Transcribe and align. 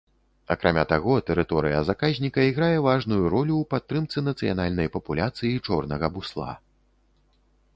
Акрамя 0.53 0.83
таго, 0.91 1.17
тэрыторыя 1.27 1.81
заказніка 1.89 2.45
іграе 2.51 2.79
важную 2.87 3.19
ролю 3.33 3.55
ў 3.59 3.63
падтрымцы 3.75 4.25
нацыянальнай 4.31 4.87
папуляцыі 4.97 5.61
чорнага 5.69 6.07
бусла. 6.17 6.49